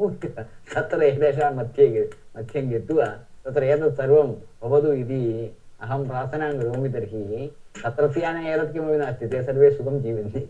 तत्र 0.00 1.02
एतेषां 1.02 1.52
मध्ये 1.54 2.08
मध्यं 2.36 2.70
गत्वा 2.72 3.06
तत्र 3.46 3.62
एतत् 3.64 3.96
सर्वं 3.96 4.32
भवतु 4.62 4.92
इति 4.92 5.22
अहं 5.82 6.06
प्रार्थनां 6.08 6.52
करोमि 6.58 6.88
तर्हि 6.92 7.50
तत्रत्यानाम् 7.82 8.46
एतत् 8.46 8.72
किमपि 8.72 8.96
नास्ति 8.98 9.26
ते 9.28 9.42
सर्वे 9.42 9.70
सुखं 9.70 10.00
जीवन्ति 10.02 10.40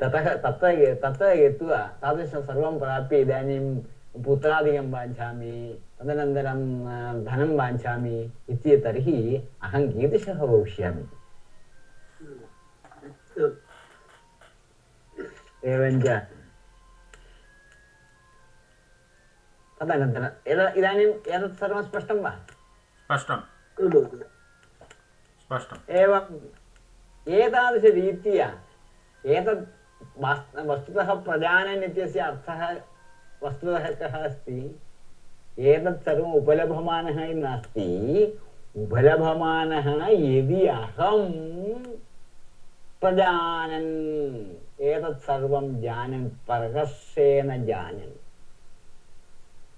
ततः 0.00 0.28
तत्र 0.44 0.94
तत्र 1.02 1.34
गत्वा 1.42 1.78
तादृशं 2.02 2.42
सर्वं 2.46 2.78
प्राप्य 2.78 3.20
इदानीं 3.20 3.60
पुत्रादिकं 4.24 4.90
वाञ्छामि 4.92 5.56
तदनन्तरं 6.00 6.62
धनं 7.24 7.56
वाञ्छामि 7.56 8.16
इति 8.50 8.76
तर्हि 8.84 9.18
अहं 9.64 9.90
कीदृशः 9.92 10.44
भविष्यामि 10.46 11.08
एवञ्च 15.64 16.35
तदनन्तरम् 19.80 20.48
इदानीम् 20.78 21.28
एतत् 21.28 21.58
सर्वं 21.60 21.82
स्पष्टं 21.82 22.22
वा? 22.22 22.30
स्पष्टं। 22.30 23.40
स्पष्टम् 25.40 25.90
एवम् 25.90 27.28
एतादृशरीत्या 27.28 28.48
एतत् 29.26 29.64
वस्तुतः 30.66 31.14
प्रजानन् 31.14 31.84
इत्यस्य 31.84 32.20
अर्थः 32.20 32.74
वस्तुतः 33.42 33.90
कः 33.90 34.14
अस्ति? 34.24 34.80
एतत् 35.58 36.04
सर्वम् 36.04 36.34
उपलभमानः 36.34 37.34
नास्ति। 37.34 37.86
उपलभमानः 38.76 40.06
यदि 40.06 40.66
अहं 40.66 41.32
प्रजानन् 43.00 43.90
एतत् 44.82 45.20
सर्वं 45.20 45.82
जानन् 45.82 46.28
प्रकर्षेण 46.28 47.66
जानन्। 47.66 48.25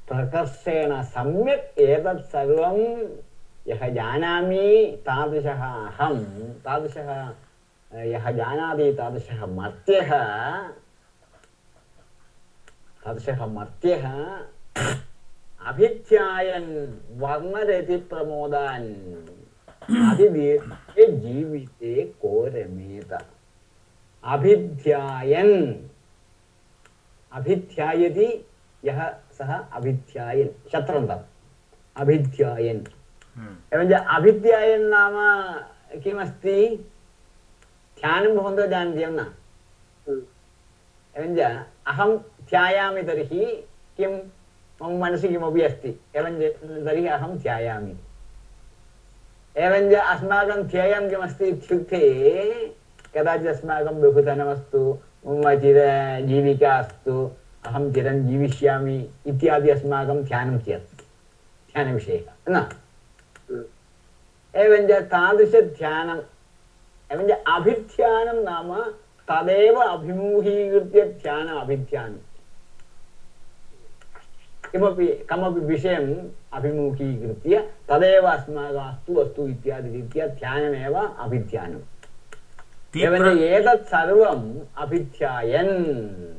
प्रकर्षेण 0.08 1.02
सम्यक् 1.02 1.78
एतत् 1.78 2.26
सर्वं 2.32 2.78
यः 3.68 3.88
जानामि 3.88 4.68
तादृशः 5.00 5.62
अहं, 5.64 6.18
तादृशः 6.64 7.10
यः 8.02 8.30
जानाति 8.30 8.92
तादृशः 8.92 9.46
मर्त्यः 9.46 10.10
तादृशः 13.04 13.46
मर्त्यः 13.46 14.04
अभिध्यायन् 15.66 16.72
वर्णरतिप्रमोदान् 17.20 18.90
अतिदीर्घे 20.10 21.06
जीविते 21.12 21.94
को 22.24 22.32
अभिध्यायन्। 24.24 25.54
अभिध्यायति 27.32 28.46
यः 28.84 29.00
सः 29.38 29.52
अभिध्यायन् 29.72 30.48
शत्रन्तम् 30.72 31.18
अभिध्यायन् 31.96 32.80
एवञ्च 33.74 33.92
अभिध्यायन् 33.92 34.82
नाम 34.82 35.14
किमस्ति? 36.02 36.56
ध्यानं 37.98 38.36
भवन्तः 38.36 38.66
जानन्ति 38.66 39.06
न। 39.06 39.26
एवञ्च 41.16 41.40
अहं 41.86 42.16
ध्यायामि 42.18 43.02
तर्हि 43.02 43.44
किं? 43.96 44.12
मम 44.82 44.98
मनसि 45.02 45.28
किमपि 45.28 45.62
अस्ति। 45.62 46.00
एवञ्च 46.16 46.42
तर्हि 46.86 47.06
अहं 47.06 47.38
ध्यायामि। 47.38 47.96
एवञ्च 49.56 49.94
अस्माकं 49.94 50.62
ध्येयं 50.62 51.10
किमस्ति 51.10 51.44
इत्युक्ते 51.44 52.02
कदाचित् 53.14 53.48
अस्माकं 53.48 54.00
बहुधनमस्तु 54.02 54.98
मम 55.26 55.54
चिरजीविका 55.54 56.76
अस्तु 56.78 57.30
अहं 57.66 57.92
चिरं 57.92 58.26
जीविष्यामि 58.28 59.08
इत्यादि 59.26 59.70
अस्माकं 59.70 60.22
ध्यानं 60.24 60.58
चेत् 60.58 61.02
ध्यानविषयः 61.72 62.30
न? 62.48 62.68
एवञ्च 64.54 64.90
तादृशध्यानम् 64.90 66.20
एवञ्च 67.12 67.30
अभिध्यानं 67.46 68.42
नाम 68.44 68.74
तदेव 69.28 69.74
अभिमुखीकृत्य 69.74 71.02
ध्यान 71.02 71.48
अभिध्यानं 71.48 72.16
किमपि 74.72 75.06
कमपि 75.06 75.60
विषयम् 75.60 76.14
अभिमुखीकृत्य 76.52 77.58
तदेव 77.88 78.26
अस्माकम् 78.28 78.88
अस्तु 78.88 79.14
अस्तु 79.14 79.48
इत्यादिरीत्या 79.48 80.26
ध्यानमेव 80.26 80.94
अभिध्यानम्। 80.98 81.82
एवञ्च 82.96 83.40
एतत् 83.40 83.86
सर्वम् 83.86 84.60
अभिध्यायन्। 84.76 86.37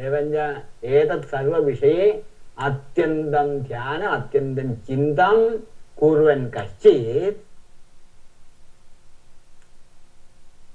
एवञ्च 0.00 0.36
एतत् 0.84 1.28
सर्वविषये 1.28 2.24
अत्यन्तं 2.58 3.48
ध्यान, 3.62 4.02
अत्यन्तं 4.02 4.74
चिन्तां 4.86 5.38
कुर्वन् 5.98 6.50
कश्चित् 6.50 7.38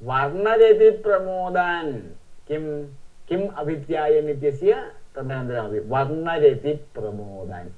वर्णरति 0.04 0.90
प्रमोदान् 0.90 1.94
किं, 2.48 2.66
किम् 3.28 3.50
अभिध्यायन् 3.58 4.30
इत्यस्य 4.30 4.72
तदनन्तरमपि 5.16 5.80
वर्णरति 5.80 6.74
प्रमोदान्। 6.96 7.70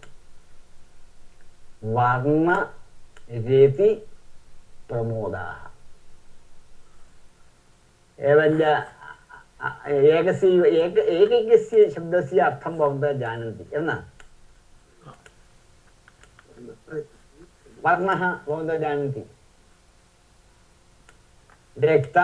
वर्णरति 1.96 3.90
प्रमोदाः 4.90 5.60
एवञ्च 8.20 8.62
एकस्य 9.62 10.48
एक 10.80 10.98
एकैकस्य 10.98 11.90
शब्दस्य 11.90 12.40
अर्थं 12.40 12.78
भवन्तः 12.78 13.14
जानन्ति 13.20 13.78
न 13.78 14.04
वर्णः 17.86 18.22
भवन्तः 18.48 18.78
जानन्ति 18.78 19.24
रक्त 21.78 22.18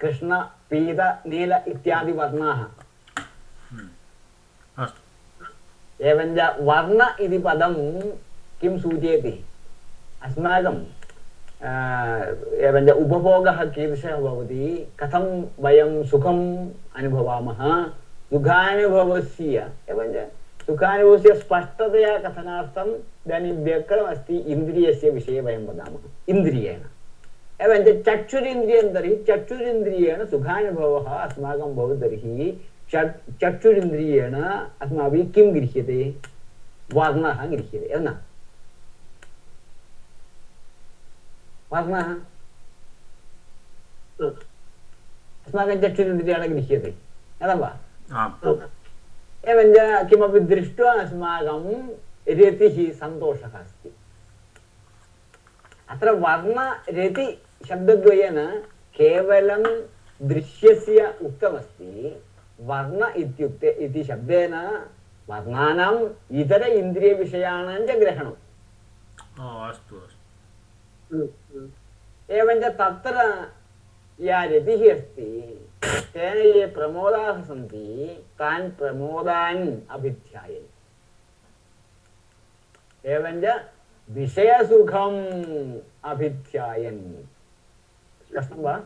कृष्ण 0.00 0.40
पीत 0.70 1.00
नील 1.26 1.52
इत्यादि 1.68 2.12
वर्णाः 2.12 2.64
एवञ्च 6.00 6.38
वर्ण 6.60 7.06
इति 7.20 7.38
पदं 7.38 7.74
किं 8.60 8.78
सूचयति 8.78 9.32
अस्माकं 10.22 10.84
एवञ्च 11.60 12.90
उपभोगः 12.90 13.64
कीदृशः 13.64 14.16
भवति 14.16 14.66
कथं 15.00 15.24
वयं 15.60 16.02
सुखम् 16.10 16.44
अनुभवामः 16.96 17.60
सुखानुभवस्य 18.32 19.66
एवञ्च 19.90 20.16
सुखानुभवस्य 20.66 21.34
स्पष्टतया 21.34 22.16
कथनार्थम् 22.18 22.92
इदानीं 23.26 23.52
व्यक्रमस्ति 23.64 24.36
इन्द्रियस्य 24.52 25.10
विषये 25.10 25.40
वयं 25.40 25.66
वदामः 25.66 26.32
इन्द्रियेण 26.34 26.80
एवञ्च 27.60 27.88
चक्षुरिन्द्रियं 28.08 28.92
तर्हि 28.94 29.14
चक्षुरिन्द्रियेण 29.28 30.24
सुखानुभवः 30.26 31.12
अस्माकं 31.18 31.74
भवति 31.76 32.00
तर्हि 32.00 32.50
चक्षुरिन्द्रियेण 33.42 34.34
अस्माभिः 34.34 35.30
किं 35.32 35.54
गृह्यते 35.54 36.02
वर्णः 36.94 37.46
गृह्यते 37.46 37.98
न 37.98 38.16
वर्णः 41.72 42.08
अस्माकं 45.46 45.80
चक्षुरिन्द्रियेण 45.82 46.42
गृह्यते 46.52 46.94
न 47.42 47.44
वा। 47.58 47.70
एवञ्च 49.48 49.76
किमपि 50.10 50.40
दृष्ट्वा 50.40 50.92
अस्माकं 50.92 51.64
रतिः 52.28 52.76
सन्तोषः 52.94 53.54
अस्ति। 53.58 53.90
अत्र 55.88 56.10
वर्णरति 56.24 57.26
शब्दद्वयेन 57.68 58.38
केवलं 58.96 59.62
दृश्यस्य 60.20 61.06
उक्तमस्ति। 61.22 61.90
वर्ण 62.60 63.12
इत्युक्ते 63.16 63.70
इति 63.84 64.02
शब्देन 64.04 64.54
वर्णानाम् 65.28 66.00
इतर 66.40 66.62
इन्द्रियविषयाणां 66.68 67.86
च 67.86 67.88
ग्रहणम् 67.98 68.38
अस्तु। 69.68 69.94
अस्तु 69.96 71.16
एवञ्च 72.30 72.64
तत्र 72.80 73.22
या 74.20 74.42
रतिः 74.44 74.82
अस्ति 74.92 75.30
तेन 76.14 76.36
ये 76.46 76.66
प्रमोदाः 76.76 77.40
सन्ति 77.42 77.86
तान् 78.38 78.70
प्रमोदान् 78.78 79.64
अभिध्यायन् 79.90 80.68
एवञ्च 83.04 83.44
विषयसुखम् 84.10 85.20
अभिध्यायन् 86.10 87.02
स्पष्टं 88.30 88.62
वा? 88.62 88.78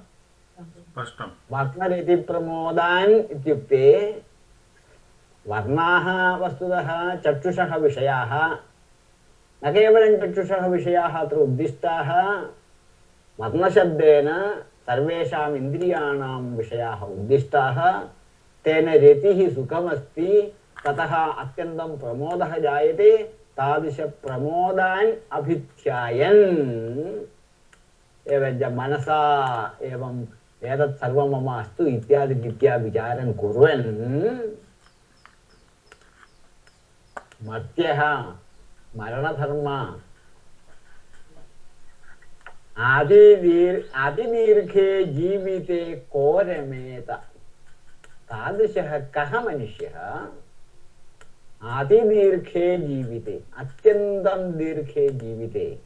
स्पष्टं 0.60 1.30
इत्युक्ते 3.30 3.86
वर्णाः 5.46 6.36
वस्तुतः 6.36 7.14
चक्षुषः 7.24 7.76
विषयाः 7.76 8.34
न 9.62 9.72
केवलं 9.72 10.16
चक्षुषः 10.20 10.66
विषयाः 10.66 11.18
अत्र 11.20 11.36
उद्दिष्टाः 11.36 12.10
वर्णशब्देन 13.38 14.28
सर्वेषाम् 14.88 15.56
इन्द्रियाणां 15.56 16.40
विषयाः 16.56 17.00
उद्दिष्टाः 17.04 17.80
तेन 18.64 18.88
रतिः 19.04 19.48
सुखमस्ति 19.54 20.30
ततः 20.86 21.14
अत्यन्तं 21.14 21.96
प्रमोदः 21.98 22.56
जायते 22.66 23.10
तादृशप्रमोदान् 23.58 25.12
अभिध्यायन् 25.32 26.42
एवञ्च 28.26 28.62
मनसा 28.78 29.20
एवम् 29.90 30.24
एतत् 30.62 30.96
सर्वं 31.00 31.30
मम 31.30 31.48
अस्तु 31.52 31.86
इत्यादिरीत्या 31.86 32.76
विचारं 32.84 33.32
कुर्वन् 33.40 33.84
मर्त्यः 37.48 38.00
मरणधर्म 38.98 39.68
अतिदीर् 42.78 43.82
अतिदीर्घे 43.94 45.04
जीविते 45.04 45.94
को 46.12 46.40
रमेत 46.40 47.10
तादृशः 48.30 48.98
कः 48.98 49.40
मनुष्यः? 49.40 50.26
अतिदीर्घे 51.80 52.78
जीविते, 52.78 53.40
अत्यन्तं 53.56 54.52
दीर्घे 54.52 55.08
जीविते। 55.08 55.78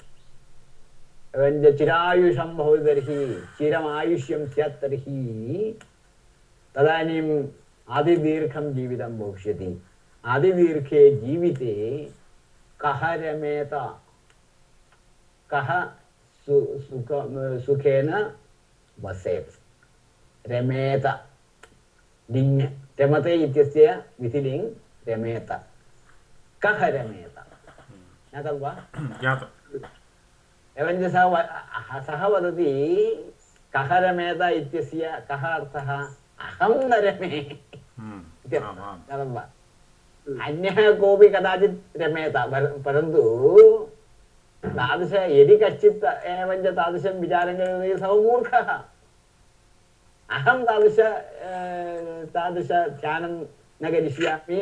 एवञ्च 1.37 1.79
चिरायुषं 1.79 2.57
भवति 2.57 2.85
तर्हि 2.85 3.43
चिरमायुष्यं 3.59 4.47
स्यात् 4.47 4.81
तर्हि 4.83 5.79
तदानीम् 6.75 7.49
अतिदीर्घं 7.91 8.73
जीवितं 8.75 9.19
भविष्यति। 9.19 9.83
अतिदीर्घे 10.25 11.17
जीविते 11.17 12.09
कः 12.81 13.15
रमेत? 13.15 13.71
कः 15.51 15.98
सु 16.49 16.55
सुख 16.89 17.09
सुखेन 17.65 18.11
वसेत् 19.05 19.57
रमेत 20.45 21.07
लिङ् 22.29 22.61
रमते 23.01 23.35
इत्यस्य 23.45 23.87
विधिलिङ् 24.21 24.65
रमेत 25.09 25.51
कः 26.63 26.81
रमेत 26.97 27.37
ज्ञातं 28.31 28.59
वा 28.61 28.73
ज्ञातम् 29.21 29.85
एवञ्च 30.77 31.05
सः 31.13 31.25
व- 31.35 32.01
सः 32.09 32.27
वदति 32.35 32.73
कः 33.73 33.91
रमेत 34.09 34.43
इत्यस्य 34.57 35.13
कः 35.31 35.45
अर्थः 35.55 35.91
अहं 35.93 36.75
न 36.89 37.01
रमे 37.07 37.29
हम्म, 37.99 38.21
इत्यर्थः 38.47 38.67
आम् 38.69 38.81
आम् 38.89 39.01
ज्ञातं 39.07 39.33
वा 39.35 39.45
अन्यः 40.47 40.79
कोऽपि 41.01 41.29
कदाचित् 41.35 41.97
रमेत 42.03 42.37
पर- 42.53 42.73
परन्तु 42.85 43.23
तादृश 44.63 45.13
यदि 45.39 45.57
कश्चित् 45.63 46.05
एवञ्च 46.05 46.67
तादृशं 46.77 47.21
विचारं 47.21 47.57
करोति 47.59 47.97
सः 47.99 48.13
मूर्खः 48.25 48.71
अहं 50.29 50.65
तादृश 50.69 50.99
अ, 51.01 51.53
तादृश 52.35 52.71
ध्यानं 53.01 53.35
न 53.83 53.91
करिष्यामि 53.93 54.61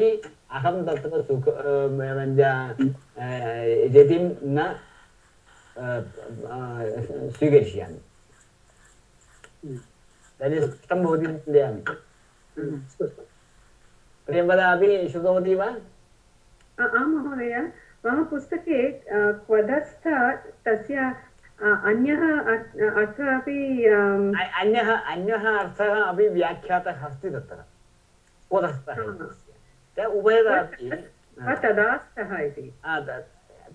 अहं 0.56 0.76
तत्र 0.86 1.22
सुख 1.28 1.48
अ, 1.48 1.72
एवञ्च 2.10 2.40
अ, 2.40 3.28
रतिं 3.96 4.24
न 4.56 4.58
अ, 5.76 5.84
अ, 5.84 6.58
स्वीकरिष्यामि 7.38 8.00
तर्हि 10.40 10.60
स्पष्टं 10.60 11.02
भवति 11.04 11.24
इति 11.24 11.38
चिन्तयामि 11.44 11.80
स्पष्टम् 12.92 13.24
प्रियंवदा 14.28 14.72
अपि 14.72 15.08
श्रुतवती 15.12 15.54
वा 15.54 15.66
आ- 16.80 16.88
आं 17.00 17.04
महोदय 17.06 17.54
मम 18.06 18.24
पुस्तके 18.24 18.92
क्वधस्थ 19.12 20.08
तस्य 20.64 20.96
अन्यः 21.62 22.40
अर्थः 22.40 23.36
अपि 23.36 23.84
अन्यः 24.60 24.96
अन्यः 24.98 25.58
अर्थः 25.58 26.02
अपि 26.02 26.28
व्याख्यातः 26.28 27.06
अस्ति 27.06 27.30
तत्र। 27.30 27.64
इत्यस्य। 28.98 30.04
उभयदापि 30.04 30.90
वा 30.90 31.54
तदास्थः 31.54 32.38
इति। 32.38 32.74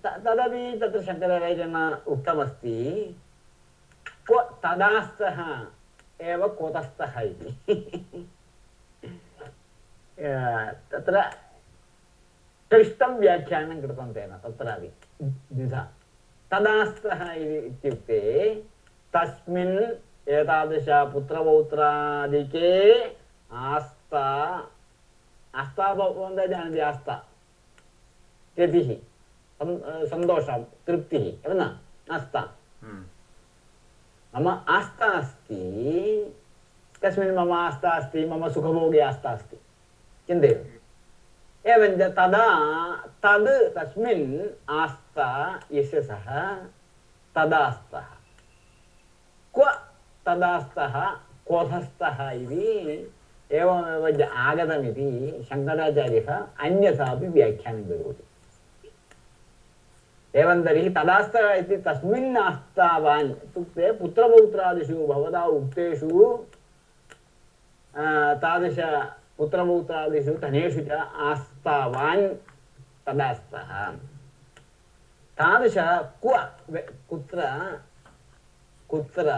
तदपि 0.04 0.78
तत्र 0.82 1.02
शङ्कराचार्येण 1.02 1.76
उक्तमस्ति। 2.06 3.16
क्व 4.26 4.40
तदास्तः 4.40 5.66
एव 6.20 6.48
कोतस्थः 6.48 7.20
इति। 7.20 7.50
अ, 10.18 10.72
तत्र 12.72 12.82
क्लिष्टं 12.82 13.18
व्याख्यानं 13.18 13.82
कृतं 13.82 14.12
तेन 14.12 14.28
तत्रापि 14.28 14.92
द्विधा 15.22 15.88
तदास्तः 16.50 17.32
इति 17.32 17.56
इत्युक्ते 17.56 18.64
तस्मिन् 19.16 19.94
एतादृश 20.28 20.86
पुत्रपौत्रादिके 20.88 23.04
आस्था 23.52 24.56
आस्था 25.54 25.94
भवन्तः 25.94 26.46
जानन्ति 26.46 26.78
आस्था। 26.78 27.28
सन्- 28.58 30.06
सन्तोषं 30.06 30.64
तृप्तिः 30.86 31.20
एव 31.20 31.40
न? 31.48 31.78
आस्था। 32.12 32.54
हम्म, 32.82 34.40
मम 34.40 34.62
आस्था 34.68 35.06
अस्ति 35.06 36.36
कस्मिन् 37.04 37.36
मम 37.36 37.52
आस्था 37.52 37.90
अस्ति 37.90 38.26
मम 38.26 38.48
सुखभोगे 38.48 39.00
आस्था 39.00 39.30
अस्ति। 39.30 39.56
चिन्तयतु। 40.26 40.71
एवञ्च 41.66 42.00
तदा, 42.18 42.46
तद् 43.24 43.48
तस्मिन् 43.74 44.24
आस्था, 44.70 45.28
यस्य 45.72 46.00
सः 46.02 46.26
तदास्तः 47.36 48.08
क्व 49.54 49.64
तदास्तः 50.26 50.94
क्वथस्थः 51.46 52.18
इति 52.30 52.66
एवमेव 53.52 54.22
आगतमिति 54.24 55.08
शङ्कराचार्यः 55.48 56.28
अन्यथापि 56.64 57.26
व्याख्यानं 57.28 57.82
करोति। 57.88 58.24
एवं 60.34 60.62
तर्हि 60.64 60.88
तदास्तः 60.90 61.52
इति 61.52 61.76
तस्मिन् 61.86 62.36
आस्तावान् 62.38 63.30
इत्युक्ते 63.30 63.92
पुत्रपौत्रादिषु, 63.92 65.06
भवता 65.06 65.44
उक्तेषु 65.44 66.36
तादृश 68.42 68.78
पुत्रपौत्रादिषु 69.38 70.34
धनेषु 70.34 70.80
च 70.80 70.90
आस्तावान् 71.28 72.26
तदास्तः। 73.06 73.90
तादृश 75.38 75.74
क्व 76.22 76.32
कुत्र 77.10 77.40
कुत्र 78.88 79.28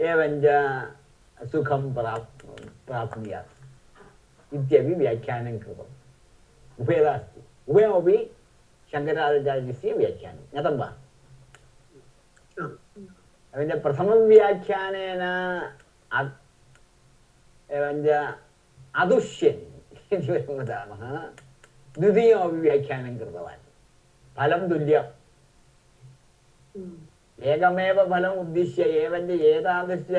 एवञ्च 0.00 0.46
सुखं 1.50 1.94
प्राप्, 1.94 2.46
प्राप्नुयात् 2.86 3.50
इत्यपि 4.54 4.94
व्याख्यानं 4.94 5.58
कृतम्। 5.58 5.94
उभयदा 6.80 7.12
अस्ति। 7.12 7.40
उभयमपि 7.68 8.16
शङ्कराचार्यस्य 8.92 9.92
व्याख्यानं। 9.92 10.44
ज्ञातं 10.50 10.78
वा? 10.78 10.88
एवञ्च 13.54 13.82
प्रथमव्याख्यानेन 13.82 15.22
एवञ्च 17.70 18.08
अदुष्यन् 19.01 19.61
इति 20.13 20.31
वयं 20.31 20.57
वदामः 20.59 21.01
द्वितीयमपि 21.99 22.59
व्याख्यानं 22.65 23.17
कृतवान् 23.19 23.63
फलं 24.37 24.61
तुल्यम् 24.69 25.09
एकमेव 27.51 27.97
फलम् 28.11 28.37
उद्दिश्य 28.41 28.83
एवञ्च 29.03 29.29
एतादृश 29.53 30.09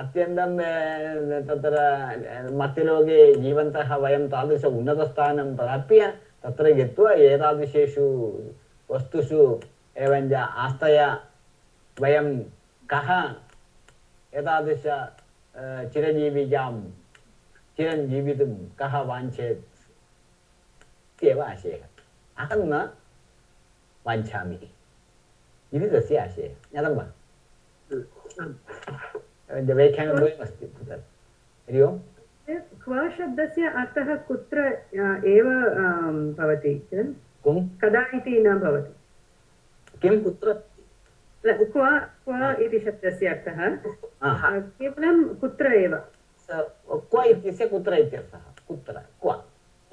अत्यन्तं 0.00 0.52
अ, 0.58 1.40
तत्र 1.48 1.74
अ, 1.76 2.50
मर्त्यलोके 2.60 3.18
जीवन्तः 3.42 3.94
वयं 4.04 4.28
तादृश 4.34 4.64
उन्नतस्थानं 4.64 5.48
प्राप्य 5.56 6.06
तत्र 6.44 6.72
गत्वा 6.78 7.12
एतादृशेषु 7.30 8.04
वस्तुषु 8.90 9.40
एवञ्च 10.04 10.32
आस्थया 10.66 11.08
वयं 11.96 12.28
कः 12.92 13.08
एतादृश 14.38 14.86
अ, 14.86 15.64
चिरजीविकां 15.92 16.72
चिरं 17.76 18.06
जीवितुं 18.10 18.52
कः 18.78 18.94
वाञ्छेत् 19.10 19.58
इत्येव 21.12 21.40
आशयः 21.42 21.82
अहं 22.36 22.62
न 22.72 22.82
वाञ्छामि 24.06 24.54
इति 25.72 25.88
तस्य 25.96 26.16
आशयः 26.16 26.54
ज्ञातं 26.72 26.94
वा 26.96 27.06
आम्। 28.42 28.54
व्याख्यानद्वयमस्ति 29.74 30.66
तत्र 30.66 30.94
हरि 31.68 31.80
ओम् 31.82 31.98
क्व 32.84 33.08
शब्दस्य 33.16 33.66
अर्थः 33.80 34.14
कुत्र 34.28 34.58
अ, 34.60 35.04
एव 35.34 35.46
अम्, 35.50 36.32
भवति 36.34 36.74
किल? 36.90 37.14
कुं 37.44 37.56
कदा 37.82 38.00
इति 38.16 38.40
न 38.46 38.54
भवति 38.58 38.94
किं 40.02 40.22
कुत्र 40.24 40.52
क्व 41.44 41.84
क्व 42.24 42.62
इति 42.64 42.78
शब्दस्य 42.84 43.26
अर्थः 43.26 43.60
हा, 44.24 44.48
अ, 44.48 44.60
केवलं 44.78 45.22
कुत्र 45.42 45.72
एव 45.82 45.96
स- 45.98 46.13
क्व 46.51 47.21
इत्यस्य 47.21 47.67
कुत्र 47.67 47.93
इत्यर्थः? 47.93 48.37
कुत्र? 48.67 48.93
क्व। 49.21 49.43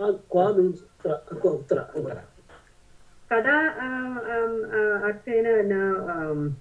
क्वा 0.00 0.48
मीन्स् 0.48 0.80
कुत्र 0.80 1.36
कुत्र 1.36 1.78
कुत्र 1.78 2.14
कदा 3.32 3.68
अर्थेन 5.08 5.44
न 5.48 6.56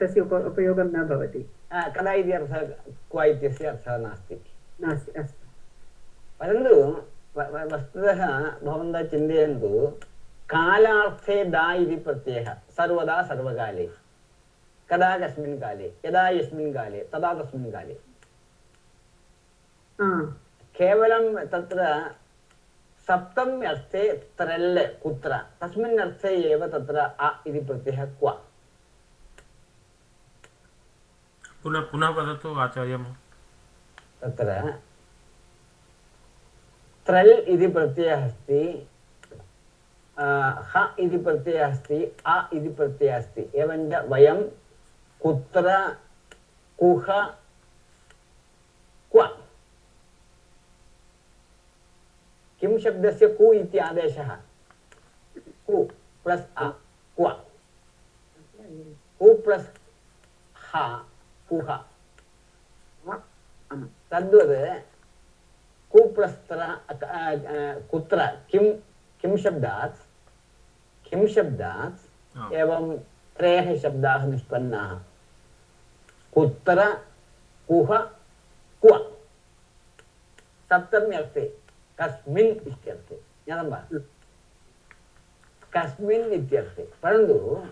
तस्य 0.00 0.20
उप- 0.20 0.44
उपयोगं 0.44 0.84
न 0.84 1.04
भवति। 1.04 1.50
कदा 1.74 2.12
इति 2.12 2.32
अर्थः 2.32 2.60
क्व 3.10 3.22
इत्यस्य 3.22 3.66
अर्थः 3.66 3.96
नास्ति। 3.96 4.44
नास्ति 4.80 5.12
अस्तु। 5.12 5.48
परन्तु 6.40 6.74
वस्तुतः 7.76 8.26
भवन्तः 8.60 9.02
चिन्तयन्तु 9.02 9.86
कालार्थे 10.50 11.44
दा 11.44 11.74
इति 11.74 11.96
प्रत्ययः 11.96 12.54
सर्वदा 12.54 13.22
सर्वकाले। 13.22 13.90
कदा 14.90 15.18
कस्मिन् 15.18 15.60
काले? 15.60 15.92
यदा 16.04 16.28
यस्मिन् 16.28 16.74
काले? 16.74 17.00
तदा 17.00 17.34
तस्मिन् 17.34 17.72
काले। 17.72 18.11
केवलं 20.76 21.44
तत्र 21.52 21.86
सप्तम्यर्थे 23.08 24.04
त्रल् 24.38 24.78
कुत्र 25.02 25.36
तस्मिन् 25.62 26.00
अर्थे 26.00 26.34
एव 26.52 26.66
तत्र 26.68 26.98
अ 26.98 27.30
इति 27.46 27.60
प्रत्ययः 27.60 28.04
क्व 28.20 28.30
पुनः 31.62 31.80
पुनः 31.90 32.08
वदतु 32.16 32.54
आचार्य 32.60 32.98
तत्र 34.22 34.56
त्रल् 37.06 37.30
इति 37.30 37.66
प्रत्ययः 37.68 38.24
अस्ति 38.24 38.62
ह 40.16 40.86
इति 41.00 41.18
प्रत्ययः 41.18 41.70
अस्ति 41.70 42.04
अ 42.26 42.36
इति 42.52 42.68
प्रत्ययः 42.78 43.16
अस्ति 43.16 43.50
एवञ्च 43.62 43.94
वयं 44.10 44.42
कुत्र 45.20 45.76
कुह 46.78 47.06
क्व 49.14 49.26
किं 52.62 52.78
शब्दस्य 52.78 53.26
कु 53.26 53.52
इति 53.52 53.78
आदेशः? 53.90 54.28
कु 55.66 55.82
प्लस् 56.24 56.46
अ 56.56 56.68
क्व। 57.18 57.28
कु 59.18 59.34
प्लस् 59.44 59.66
ह 60.74 60.82
कुह। 61.48 61.68
तद्वत् 64.10 64.90
कुप्रस्त्र 65.92 66.66
कुत्र 67.90 68.26
किं 68.50 68.64
किं 69.22 69.36
शब्दात्? 69.36 69.96
किं 71.08 71.26
शब्दात्? 71.34 71.98
एवं 72.54 72.96
त्रयः 73.36 73.74
शब्दाः 73.80 74.26
निष्पन्नाः। 74.26 74.94
कुत्र 76.34 76.84
कुह 77.68 77.96
क्व। 78.84 78.98
सप्तम्यर्थे 80.68 81.44
कस्मिन् 82.00 82.68
इत्यर्थे। 82.68 83.16
ज्ञातं 83.16 83.70
वा? 83.70 83.84
कस्मिन् 85.76 86.32
इत्यर्थे। 86.32 86.82
परन्तु 87.02 87.66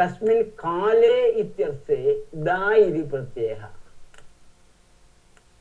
कस्मिन् 0.00 0.44
काले 0.44 1.30
इत्यर्थे 1.30 2.26
दा 2.34 2.72
इति 2.72 3.02
प्रत्ययः। 3.02 3.66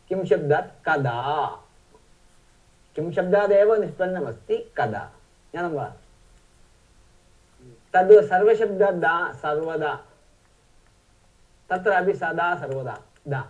किं 0.09 0.25
शब्दात्? 0.25 0.89
कदा। 0.89 1.47
किं 2.95 3.11
शब्दादेव 3.11 3.75
निष्पन्नमस्ति? 3.75 4.73
कदा। 4.77 5.11
ज्ञातं 5.51 5.73
वा? 5.73 5.93
तद् 7.93 8.25
सर्वशब्दात् 8.25 8.95
दा 8.95 9.33
सर्वदा। 9.33 9.95
तत्रापि 11.69 12.13
सदा 12.13 12.55
सर्वदा। 12.55 13.01
दा। 13.27 13.41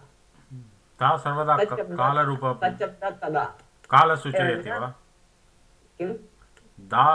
ता 1.00 1.18
सर्वदा 1.18 1.58
कालरूप 1.74 2.60
तच्शब्दात् 2.64 3.22
तदा। 3.22 3.58
काल 3.92 4.16
सूचयति 4.16 4.70
वा 4.72 4.88
किं 6.00 6.10
दा 6.92 7.06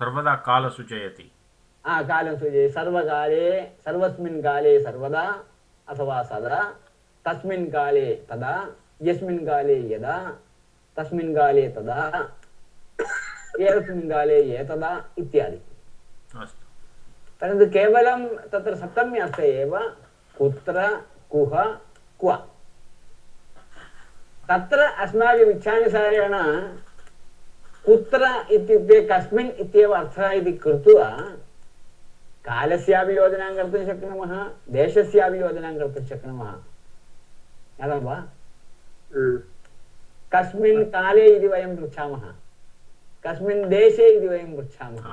सर्वदा 0.00 0.34
काल 0.48 0.68
सूचयति 0.76 1.30
आ 1.84 2.00
कालं 2.02 2.36
सूचयति 2.38 2.72
सर्वकाले 2.72 3.46
सर्वस्मिन् 3.84 4.42
काले 4.42 4.78
सर्वदा 4.84 5.22
अथवा 5.88 6.22
सदा 6.22 6.60
तस्मिन् 7.24 7.66
काले 7.70 8.06
तदा 8.30 8.52
यस्मिन् 9.02 9.44
काले 9.46 9.76
यदा 9.94 10.16
तस्मिन् 10.96 11.34
काले 11.34 11.68
तदा 11.76 11.98
एतस्मिन् 13.60 14.08
काले 14.10 14.38
एतदा 14.58 14.90
इत्यादि 15.18 15.60
अस्तु 16.42 16.66
परन्तु 17.42 17.66
केवलं 17.76 18.26
तत्र 18.52 18.74
सप्तम्यर्थे 18.76 19.48
एव 19.62 19.76
कुत्र 20.36 20.86
कुह 21.32 21.62
क्व 22.20 22.32
तत्र 24.50 24.78
अस्माकम् 24.78 25.50
इच्छानुसारेण 25.50 26.34
कुत्र 27.86 28.46
इत्युक्ते 28.50 29.00
कस्मिन् 29.12 29.50
इत्येव 29.50 29.92
अर्थः 29.92 30.30
इति 30.30 30.52
कृत्वा 30.52 31.10
कालस्यापि 32.44 33.16
योजनां 33.16 33.54
कर्तुं 33.54 33.86
शक्नुमः 33.86 34.32
देशस्यापि 34.72 35.40
योजनां 35.40 35.74
कर्तुं 35.78 36.04
शक्नुमः। 36.04 36.50
ज्ञातं 37.76 38.00
वा? 38.04 38.16
कस्मिन् 40.34 40.84
काले 40.84 41.26
इति 41.36 41.48
वयं 41.48 41.76
पृच्छामः। 41.76 42.24
कस्मिन् 43.26 43.64
देशे 43.64 44.08
इति 44.08 44.28
वयं 44.28 44.56
पृच्छामः। 44.56 45.04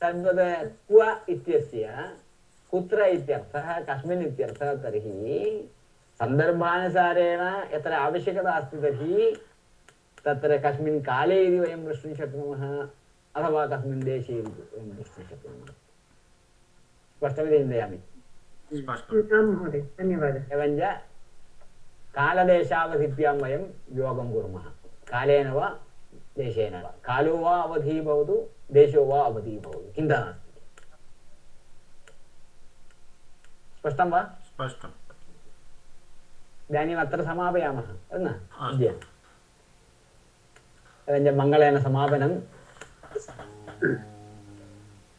तद्वत् 0.00 0.72
क्व 0.88 1.20
इत्यस्य 1.28 1.84
कुत्र 2.70 3.02
इत्यर्थः 3.02 3.80
कस्मिन् 3.80 4.22
इत्यर्थः 4.22 4.74
तर्हि 4.74 5.70
सन्दर्भानुसारेण 6.20 7.40
यत्र 7.74 7.92
आवश्यकता 8.06 8.56
अस्ति 8.56 8.76
तर्हि 8.80 9.30
तत्र 10.24 10.56
कस्मिन् 10.64 11.00
काले 11.02 11.42
इति 11.44 11.58
वयं 11.60 11.84
प्रष्टुं 11.84 12.14
शक्नुमः 12.14 12.64
अथवा 13.34 13.66
कस्मिन् 13.66 14.02
देशे 14.04 14.38
इति 14.38 14.50
वयं 14.74 14.90
प्रष्टुं 14.96 15.24
शक्नुमः 15.30 15.72
स्पष्टमिति 17.22 17.56
चिन्तयामि 17.56 17.98
स्पष्टम् 18.70 19.32
आं 19.38 19.42
महोदय 19.44 19.80
धन्यवादः 20.00 20.54
एवञ्च 20.54 20.82
कालदेशावधिभ्यां 22.14 23.34
वयं 23.40 23.66
योगं 23.96 24.32
कुर्मः 24.32 24.70
कालेन 25.10 25.50
वा 25.52 25.68
देशेन 26.38 26.80
वा 26.82 26.94
कालो 27.04 27.36
वा 27.38 27.56
अवधिः 27.62 28.02
भवतु 28.04 28.40
देशो 28.72 29.04
वा 29.06 29.24
अवधिः 29.24 29.60
भवतु 29.60 29.92
चिन्ता 29.96 30.18
नास्ति 30.20 30.50
स्पष्टं 33.78 34.10
वा 34.10 34.22
स्पष्टम् 34.48 34.99
इदानीम् 36.70 37.00
अत्र 37.02 37.22
समापयामः 37.26 37.86
न। 38.24 38.26
अद्य 38.66 38.88
एवञ्च 41.08 41.34
मङ्गलेन 41.38 41.78
समापनम् 41.86 42.34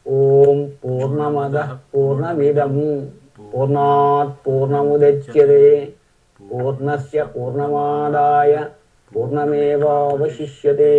ॐ 0.06 0.64
पूर्णमदः 0.82 1.72
पूर्णमिदं 1.92 2.76
पूर्णात् 3.52 4.32
पूर्णमुदच्यते 4.44 5.64
पूर्णस्य 6.50 7.24
पूर्णमादाय 7.34 8.56
पूर्णमेवावशिष्यते 9.14 10.94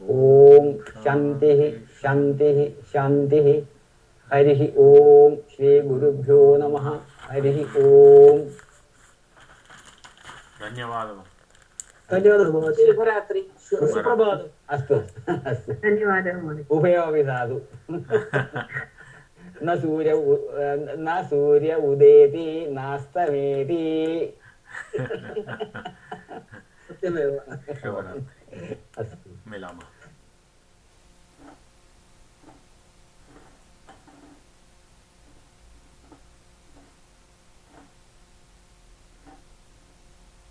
ॐ 0.00 0.72
शान्तिः 1.04 1.60
शान्तिः 2.02 2.58
शान्तिः 2.92 3.48
हरिः 4.32 4.60
ॐ 4.86 5.36
श्रीगुरुभ्यो 5.52 6.40
नमः 6.62 6.88
हरिः 7.30 7.58
ॐ 7.84 8.40
धन्यवादः 10.65 11.21
धन्यवादः 12.11 12.49
महोदय 12.53 12.85
शुभरात्रि 12.87 13.41
सुप्रभातम् 13.69 14.47
अस्तु 14.75 14.95
अस्तु 15.51 15.73
धन्यवादः 15.83 16.41
महोदय 16.41 16.65
उभयोपि 16.77 17.23
साधु 17.29 17.57
न 19.63 19.75
सूर्य 19.81 20.11
उ- 20.11 20.39
न 21.07 21.21
सूर्य 21.29 21.75
उदेति 21.89 22.47
नास्तमेति 22.71 23.83
सत्यमेव 26.87 27.31
शुभरात्रि 27.81 28.75
अस्तु 28.97 29.29
मिलामः 29.51 29.87